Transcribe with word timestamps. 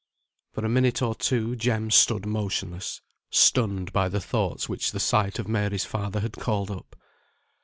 For 0.53 0.65
a 0.65 0.67
minute 0.67 1.03
or 1.03 1.13
two 1.13 1.55
Jem 1.55 1.91
stood 1.91 2.25
motionless, 2.25 3.01
stunned 3.29 3.93
by 3.93 4.09
the 4.09 4.19
thoughts 4.19 4.67
which 4.67 4.93
the 4.93 4.99
sight 4.99 5.37
of 5.37 5.47
Mary's 5.47 5.85
father 5.85 6.21
had 6.21 6.33
called 6.33 6.71
up. 6.71 6.95